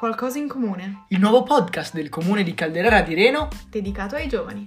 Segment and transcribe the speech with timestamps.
[0.00, 4.66] Qualcosa in comune, il nuovo podcast del comune di Calderara di Reno, dedicato ai giovani.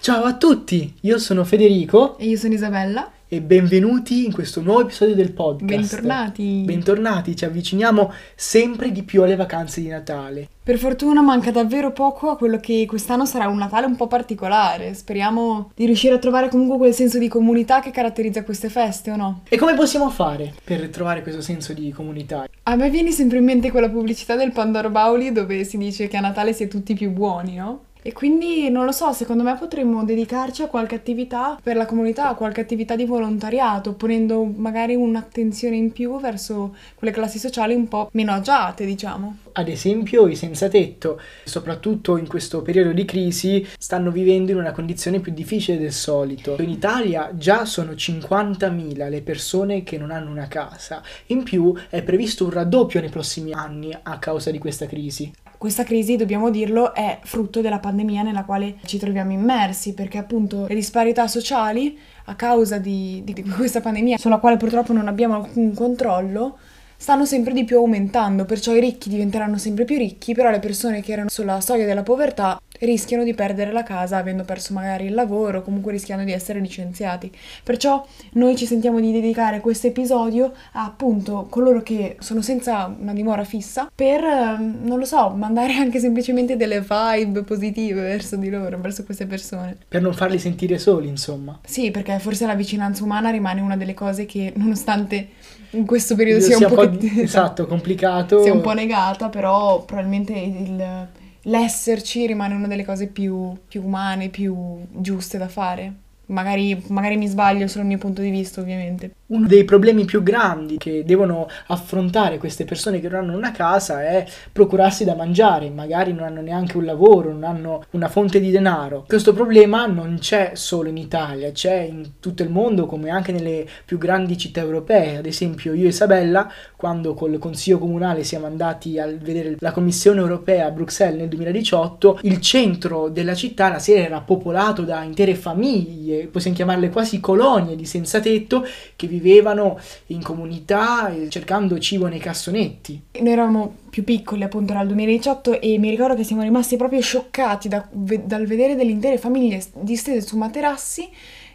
[0.00, 3.12] Ciao a tutti, io sono Federico E io sono Isabella.
[3.32, 5.68] E benvenuti in questo nuovo episodio del podcast.
[5.68, 6.62] Bentornati.
[6.66, 10.48] Bentornati, ci avviciniamo sempre di più alle vacanze di Natale.
[10.64, 14.94] per fortuna manca davvero poco a quello che quest'anno sarà un Natale un po' particolare.
[14.94, 19.16] Speriamo di riuscire a trovare comunque quel senso di comunità che caratterizza queste feste, o
[19.16, 19.42] no?
[19.48, 22.48] E come possiamo fare per trovare questo senso di comunità?
[22.64, 26.16] A me viene sempre in mente quella pubblicità del Pandoro Bauli dove si dice che
[26.16, 27.82] a Natale si è tutti più buoni, no?
[28.02, 32.28] E quindi non lo so, secondo me potremmo dedicarci a qualche attività per la comunità,
[32.28, 37.88] a qualche attività di volontariato, ponendo magari un'attenzione in più verso quelle classi sociali un
[37.88, 39.36] po' meno agiate, diciamo.
[39.52, 44.72] Ad esempio i senza tetto, soprattutto in questo periodo di crisi, stanno vivendo in una
[44.72, 46.56] condizione più difficile del solito.
[46.60, 52.02] In Italia già sono 50.000 le persone che non hanno una casa, in più è
[52.02, 55.30] previsto un raddoppio nei prossimi anni a causa di questa crisi.
[55.60, 60.64] Questa crisi, dobbiamo dirlo, è frutto della pandemia nella quale ci troviamo immersi, perché appunto
[60.66, 65.74] le disparità sociali, a causa di, di questa pandemia, sulla quale purtroppo non abbiamo alcun
[65.74, 66.56] controllo,
[66.96, 71.02] stanno sempre di più aumentando, perciò i ricchi diventeranno sempre più ricchi, però le persone
[71.02, 75.14] che erano sulla soglia della povertà rischiano di perdere la casa avendo perso magari il
[75.14, 77.30] lavoro, comunque rischiando di essere licenziati.
[77.62, 83.12] Perciò noi ci sentiamo di dedicare questo episodio a appunto coloro che sono senza una
[83.12, 88.50] dimora fissa per, ehm, non lo so, mandare anche semplicemente delle vibe positive verso di
[88.50, 89.76] loro, verso queste persone.
[89.88, 91.58] Per non farli sentire soli, insomma.
[91.64, 95.28] Sì, perché forse la vicinanza umana rimane una delle cose che, nonostante
[95.70, 101.08] in questo periodo sia, un po', esatto, complicato, sia un po' negata, però probabilmente il,
[101.42, 105.92] l'esserci rimane una delle cose più, più umane, più giuste da fare.
[106.26, 109.14] Magari, magari mi sbaglio il mio punto di vista, ovviamente.
[109.30, 114.02] Uno dei problemi più grandi che devono affrontare queste persone che non hanno una casa
[114.02, 118.50] è procurarsi da mangiare, magari non hanno neanche un lavoro, non hanno una fonte di
[118.50, 119.04] denaro.
[119.06, 123.68] Questo problema non c'è solo in Italia, c'è in tutto il mondo come anche nelle
[123.84, 125.18] più grandi città europee.
[125.18, 130.18] Ad esempio io e Isabella, quando col Consiglio Comunale siamo andati a vedere la Commissione
[130.18, 135.36] Europea a Bruxelles nel 2018, il centro della città la sera era popolato da intere
[135.36, 142.06] famiglie, possiamo chiamarle quasi colonie di senza tetto che vivevano vivevano in comunità cercando cibo
[142.06, 143.00] nei cassonetti.
[143.20, 147.68] Noi eravamo più piccoli, appunto, il 2018 e mi ricordo che siamo rimasti proprio scioccati
[147.68, 151.08] da, dal vedere delle intere famiglie distese su materassi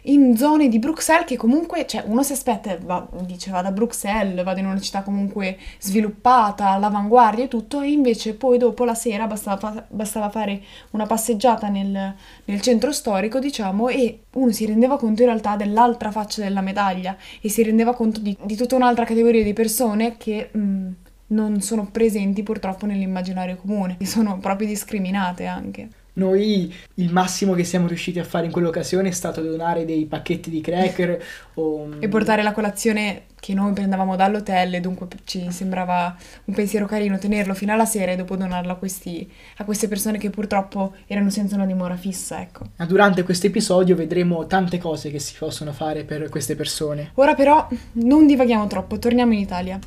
[0.06, 4.44] in zone di Bruxelles che comunque, cioè uno si aspetta, va, dice vado a Bruxelles,
[4.44, 9.26] vado in una città comunque sviluppata, all'avanguardia e tutto, e invece poi dopo la sera
[9.26, 12.14] bastava, bastava fare una passeggiata nel,
[12.44, 17.16] nel, centro storico, diciamo, e uno si rendeva conto in realtà dell'altra faccia della medaglia
[17.40, 20.50] e si rendeva conto di, di tutta un'altra categoria di persone che...
[20.52, 20.88] Mh, mm,
[21.28, 25.88] non sono presenti purtroppo nell'immaginario comune, sono proprio discriminate anche.
[26.16, 30.48] Noi il massimo che siamo riusciti a fare in quell'occasione è stato donare dei pacchetti
[30.48, 31.22] di cracker
[31.54, 31.90] o...
[31.98, 37.18] e portare la colazione che noi prendevamo dall'hotel e dunque ci sembrava un pensiero carino
[37.18, 41.28] tenerlo fino alla sera e dopo donarlo a, questi, a queste persone che purtroppo erano
[41.28, 42.64] senza una dimora fissa, ecco.
[42.86, 47.10] Durante questo episodio vedremo tante cose che si possono fare per queste persone.
[47.14, 49.78] Ora però non divaghiamo troppo, torniamo in Italia.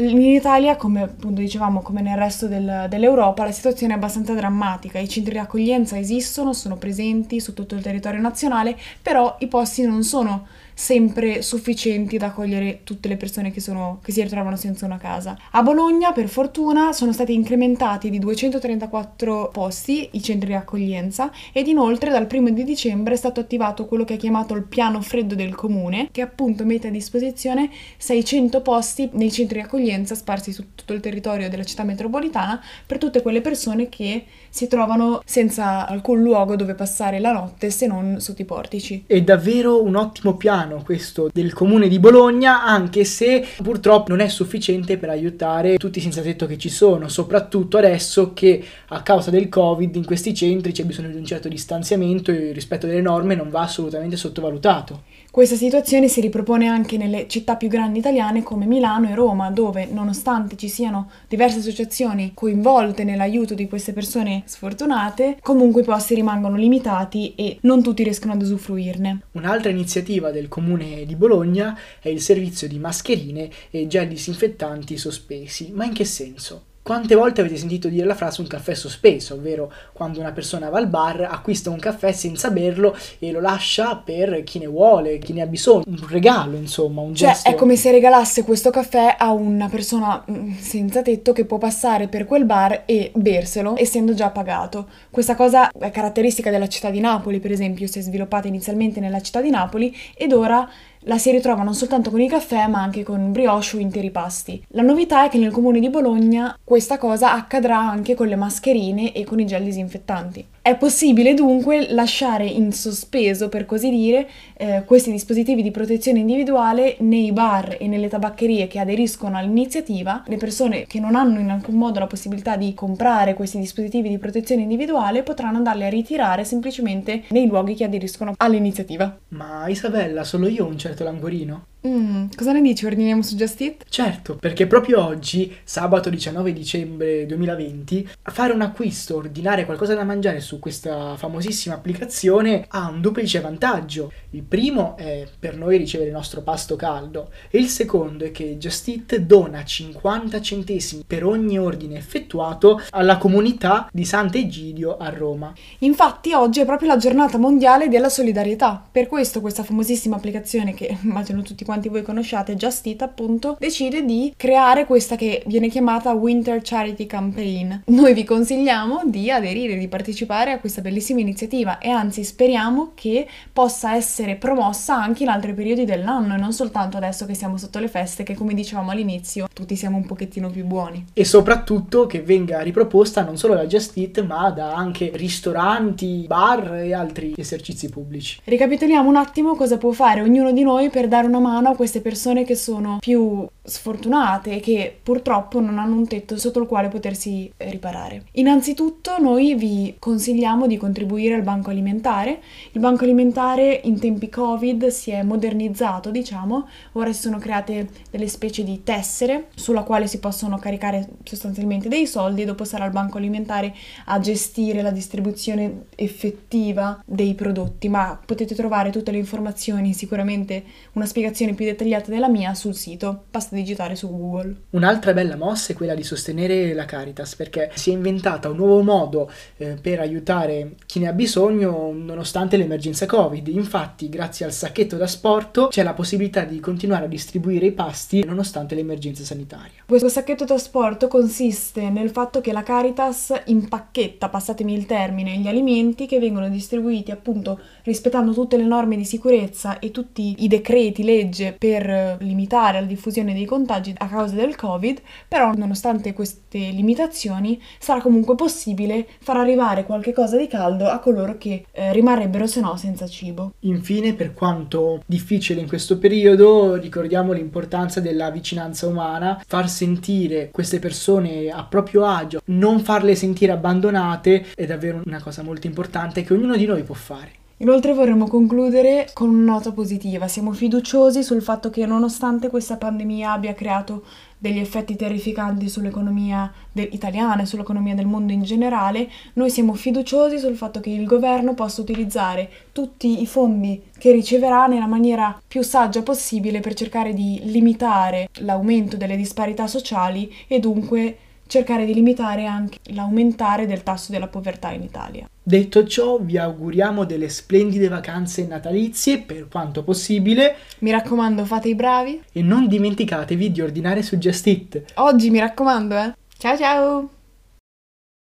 [0.00, 5.00] In Italia, come appunto dicevamo, come nel resto del, dell'Europa, la situazione è abbastanza drammatica.
[5.00, 9.82] I centri di accoglienza esistono, sono presenti su tutto il territorio nazionale, però i posti
[9.82, 10.46] non sono
[10.78, 15.36] sempre sufficienti ad accogliere tutte le persone che, sono, che si ritrovano senza una casa.
[15.50, 21.66] A Bologna, per fortuna, sono stati incrementati di 234 posti i centri di accoglienza ed
[21.66, 25.34] inoltre dal primo di dicembre è stato attivato quello che è chiamato il piano freddo
[25.34, 30.76] del comune, che appunto mette a disposizione 600 posti nei centri di accoglienza sparsi su
[30.76, 36.22] tutto il territorio della città metropolitana per tutte quelle persone che si trovano senza alcun
[36.22, 39.02] luogo dove passare la notte se non sotto i portici.
[39.08, 44.20] È davvero un ottimo piano piano questo del comune di Bologna, anche se purtroppo non
[44.20, 49.02] è sufficiente per aiutare tutti i senza tetto che ci sono, soprattutto adesso che a
[49.02, 52.86] causa del Covid in questi centri c'è bisogno di un certo distanziamento e il rispetto
[52.86, 55.04] delle norme non va assolutamente sottovalutato.
[55.30, 59.86] Questa situazione si ripropone anche nelle città più grandi italiane come Milano e Roma, dove
[59.86, 66.56] nonostante ci siano diverse associazioni coinvolte nell'aiuto di queste persone sfortunate, comunque i posti rimangono
[66.56, 69.20] limitati e non tutti riescono ad usufruirne.
[69.32, 70.57] Un'altra iniziativa del comune
[71.04, 75.70] di Bologna è il servizio di mascherine e gel disinfettanti sospesi.
[75.72, 76.67] Ma in che senso?
[76.88, 80.78] Quante volte avete sentito dire la frase un caffè sospeso, ovvero quando una persona va
[80.78, 85.34] al bar, acquista un caffè senza berlo e lo lascia per chi ne vuole, chi
[85.34, 87.50] ne ha bisogno, un regalo insomma, un Cioè, gesto.
[87.50, 92.08] è come se regalasse questo caffè a una persona mm, senza tetto che può passare
[92.08, 94.88] per quel bar e berselo, essendo già pagato.
[95.10, 99.20] Questa cosa è caratteristica della città di Napoli, per esempio, si è sviluppata inizialmente nella
[99.20, 100.66] città di Napoli ed ora
[101.00, 104.62] la si ritrova non soltanto con i caffè, ma anche con brioche o interi pasti.
[104.68, 109.12] La novità è che nel comune di Bologna questa cosa accadrà anche con le mascherine
[109.12, 110.46] e con i gel disinfettanti.
[110.68, 116.96] È possibile dunque lasciare in sospeso, per così dire, eh, questi dispositivi di protezione individuale
[116.98, 120.22] nei bar e nelle tabaccherie che aderiscono all'iniziativa.
[120.26, 124.18] Le persone che non hanno in alcun modo la possibilità di comprare questi dispositivi di
[124.18, 129.16] protezione individuale potranno andarli a ritirare semplicemente nei luoghi che aderiscono all'iniziativa.
[129.28, 131.64] Ma Isabella, solo io ho un certo languorino?
[131.86, 132.86] Mm, cosa ne dici?
[132.86, 133.84] Ordiniamo su Just Eat?
[133.88, 140.40] Certo, perché proprio oggi, sabato 19 dicembre 2020, fare un acquisto, ordinare qualcosa da mangiare
[140.40, 144.12] su questa famosissima applicazione ha un duplice vantaggio.
[144.30, 148.58] Il primo è per noi ricevere il nostro pasto caldo e il secondo è che
[148.58, 155.52] Just Eat dona 50 centesimi per ogni ordine effettuato alla comunità di Sant'Egidio a Roma.
[155.80, 158.84] Infatti oggi è proprio la giornata mondiale della solidarietà.
[158.90, 164.04] Per questo questa famosissima applicazione che immagino tutti quanti voi conosciate, Just Eat appunto, decide
[164.04, 167.74] di creare questa che viene chiamata Winter Charity Campaign.
[167.84, 173.28] Noi vi consigliamo di aderire, di partecipare a questa bellissima iniziativa e anzi speriamo che
[173.52, 177.78] possa essere promossa anche in altri periodi dell'anno e non soltanto adesso che siamo sotto
[177.78, 181.06] le feste che come dicevamo all'inizio tutti siamo un pochettino più buoni.
[181.12, 186.74] E soprattutto che venga riproposta non solo da Just Eat ma da anche ristoranti, bar
[186.74, 188.40] e altri esercizi pubblici.
[188.44, 192.00] Ricapitoliamo un attimo cosa può fare ognuno di noi per dare una mano a queste
[192.00, 197.50] persone che sono più sfortunate che purtroppo non hanno un tetto sotto il quale potersi
[197.58, 198.24] riparare.
[198.32, 202.40] Innanzitutto noi vi consigliamo di contribuire al banco alimentare.
[202.72, 208.28] Il banco alimentare in tempi Covid si è modernizzato, diciamo, ora si sono create delle
[208.28, 212.92] specie di tessere sulla quale si possono caricare sostanzialmente dei soldi e dopo sarà il
[212.92, 213.74] banco alimentare
[214.06, 221.06] a gestire la distribuzione effettiva dei prodotti, ma potete trovare tutte le informazioni, sicuramente una
[221.06, 223.24] spiegazione più dettagliata della mia sul sito.
[223.30, 224.54] Basta digitare su Google.
[224.70, 228.82] Un'altra bella mossa è quella di sostenere la Caritas perché si è inventata un nuovo
[228.82, 233.48] modo eh, per aiutare chi ne ha bisogno nonostante l'emergenza Covid.
[233.48, 238.24] Infatti, grazie al sacchetto da sporto c'è la possibilità di continuare a distribuire i pasti
[238.24, 239.82] nonostante l'emergenza sanitaria.
[239.86, 246.06] Questo sacchetto trasporto consiste nel fatto che la Caritas impacchetta, passatemi il termine, gli alimenti
[246.06, 251.54] che vengono distribuiti appunto rispettando tutte le norme di sicurezza e tutti i decreti legge
[251.58, 258.00] per limitare la diffusione dei contagi a causa del Covid, però nonostante queste limitazioni sarà
[258.00, 262.76] comunque possibile far arrivare qualche cosa di caldo a coloro che eh, rimarrebbero se no
[262.76, 263.54] senza cibo.
[263.60, 270.78] Infine, per quanto difficile in questo periodo, ricordiamo l'importanza della vicinanza umana, far sentire queste
[270.78, 276.34] persone a proprio agio, non farle sentire abbandonate è davvero una cosa molto importante che
[276.34, 277.37] ognuno di noi può fare.
[277.60, 280.28] Inoltre vorremmo concludere con una nota positiva.
[280.28, 284.04] Siamo fiduciosi sul fatto che nonostante questa pandemia abbia creato
[284.38, 290.38] degli effetti terrificanti sull'economia de- italiana e sull'economia del mondo in generale, noi siamo fiduciosi
[290.38, 295.62] sul fatto che il governo possa utilizzare tutti i fondi che riceverà nella maniera più
[295.62, 301.16] saggia possibile per cercare di limitare l'aumento delle disparità sociali e dunque
[301.48, 305.28] cercare di limitare anche l'aumentare del tasso della povertà in Italia.
[305.42, 311.74] Detto ciò, vi auguriamo delle splendide vacanze natalizie per quanto possibile Mi raccomando, fate i
[311.74, 312.22] bravi.
[312.32, 314.82] e non dimenticatevi di ordinare su Just Eat.
[314.94, 316.12] Oggi mi raccomando, eh.
[316.36, 317.17] Ciao ciao!